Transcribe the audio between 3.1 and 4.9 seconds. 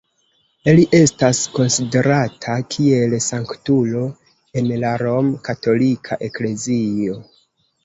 sanktulo en